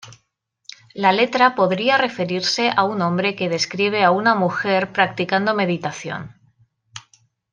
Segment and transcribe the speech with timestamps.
[0.95, 6.33] La letra podría referirse a un hombre que describe a una mujer practicando meditación.